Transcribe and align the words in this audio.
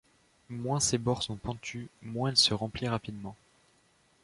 Moins 0.49 0.79
ses 0.79 0.97
bords 0.97 1.21
sont 1.21 1.35
pentus, 1.35 1.87
moins 2.01 2.29
elle 2.31 2.35
se 2.37 2.55
remplit 2.55 2.87
rapidement. 2.87 3.35